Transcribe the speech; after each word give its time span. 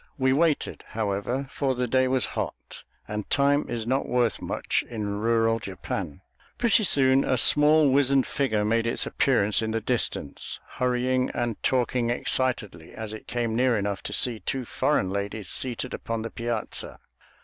We 0.17 0.33
waited, 0.33 0.83
however, 0.87 1.47
for 1.51 1.75
the 1.75 1.87
day 1.87 2.07
was 2.07 2.25
hot, 2.33 2.81
and 3.07 3.29
time 3.29 3.69
is 3.69 3.85
not 3.85 4.07
worth 4.09 4.41
much 4.41 4.83
in 4.89 5.19
rural 5.19 5.59
Japan. 5.59 6.21
Pretty 6.57 6.83
soon 6.85 7.23
a 7.23 7.37
small, 7.37 7.91
wizened 7.93 8.25
figure 8.25 8.65
made 8.65 8.87
its 8.87 9.05
appearance 9.05 9.61
in 9.61 9.69
the 9.69 9.79
distance, 9.79 10.59
hurrying 10.67 11.29
and 11.35 11.61
talking 11.61 12.09
excitedly 12.09 12.93
as 12.95 13.13
it 13.13 13.27
came 13.27 13.55
near 13.55 13.77
enough 13.77 14.01
to 14.01 14.11
see 14.13 14.39
two 14.39 14.65
foreign 14.65 15.11
ladies 15.11 15.49
seated 15.49 15.93
upon 15.93 16.23
the 16.23 16.31
piazza. 16.31 16.97